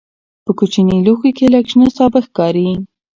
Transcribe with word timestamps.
په 0.45 0.51
کوچني 0.57 0.95
لوښي 1.05 1.31
کې 1.37 1.45
لږ 1.53 1.65
شنه 1.71 1.89
سابه 1.97 2.19
ښکاري. 2.27 2.69